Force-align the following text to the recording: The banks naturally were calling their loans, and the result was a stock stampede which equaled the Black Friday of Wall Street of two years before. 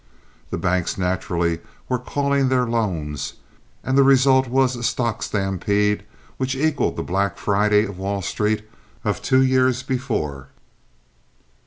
The 0.49 0.57
banks 0.57 0.97
naturally 0.97 1.59
were 1.87 1.99
calling 1.99 2.49
their 2.49 2.65
loans, 2.65 3.33
and 3.83 3.95
the 3.95 4.01
result 4.01 4.47
was 4.47 4.75
a 4.75 4.81
stock 4.81 5.21
stampede 5.21 6.03
which 6.37 6.55
equaled 6.55 6.95
the 6.95 7.03
Black 7.03 7.37
Friday 7.37 7.85
of 7.85 7.99
Wall 7.99 8.23
Street 8.23 8.67
of 9.03 9.21
two 9.21 9.43
years 9.43 9.83
before. 9.83 10.47